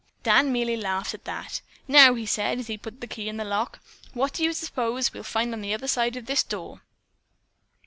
[0.23, 1.61] Dan merely laughed at that.
[1.87, 3.77] "Now," he said, as he put the key in the lock,
[4.15, 6.81] "what do you suppose we'll find on the other side of this door?"